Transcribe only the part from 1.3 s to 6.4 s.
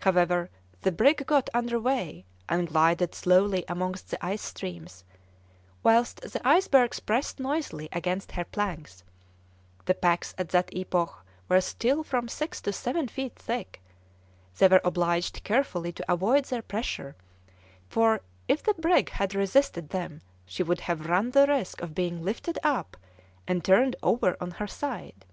under way, and glided slowly amongst the ice streams, whilst